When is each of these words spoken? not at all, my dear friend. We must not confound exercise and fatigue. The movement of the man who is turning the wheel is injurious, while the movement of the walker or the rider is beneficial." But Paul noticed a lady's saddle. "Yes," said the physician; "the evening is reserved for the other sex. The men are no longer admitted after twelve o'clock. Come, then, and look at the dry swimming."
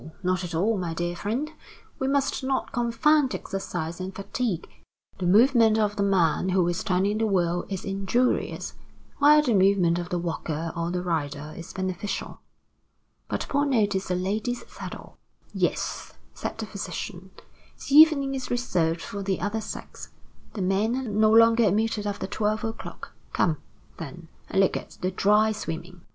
not 0.23 0.43
at 0.43 0.55
all, 0.55 0.79
my 0.79 0.95
dear 0.95 1.15
friend. 1.15 1.51
We 1.99 2.07
must 2.07 2.43
not 2.43 2.71
confound 2.71 3.35
exercise 3.35 3.99
and 4.01 4.15
fatigue. 4.15 4.67
The 5.19 5.27
movement 5.27 5.77
of 5.77 5.95
the 5.95 6.01
man 6.01 6.49
who 6.49 6.67
is 6.69 6.83
turning 6.83 7.19
the 7.19 7.27
wheel 7.27 7.67
is 7.69 7.85
injurious, 7.85 8.73
while 9.19 9.43
the 9.43 9.53
movement 9.53 9.99
of 9.99 10.09
the 10.09 10.17
walker 10.17 10.73
or 10.75 10.89
the 10.89 11.03
rider 11.03 11.53
is 11.55 11.71
beneficial." 11.73 12.39
But 13.29 13.45
Paul 13.47 13.65
noticed 13.67 14.09
a 14.09 14.15
lady's 14.15 14.65
saddle. 14.65 15.19
"Yes," 15.53 16.13
said 16.33 16.57
the 16.57 16.65
physician; 16.65 17.29
"the 17.87 17.93
evening 17.95 18.33
is 18.33 18.49
reserved 18.49 19.03
for 19.03 19.21
the 19.21 19.39
other 19.39 19.61
sex. 19.61 20.09
The 20.53 20.63
men 20.63 20.95
are 20.95 21.03
no 21.09 21.29
longer 21.29 21.63
admitted 21.65 22.07
after 22.07 22.25
twelve 22.25 22.63
o'clock. 22.63 23.11
Come, 23.33 23.57
then, 23.97 24.29
and 24.49 24.61
look 24.61 24.75
at 24.75 24.97
the 25.01 25.11
dry 25.11 25.51
swimming." 25.51 26.01